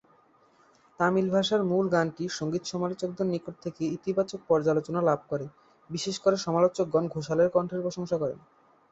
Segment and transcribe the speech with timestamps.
[0.99, 5.45] তামিল ভাষার মূল গানটি সঙ্গীত সমালোচকদের নিকট থেকে ইতিবাচক পর্যালোচনা লাভ করে,
[5.89, 8.39] বিশেষ করে সমালোচকগণ ঘোষালের কণ্ঠের প্রশংসা করেন।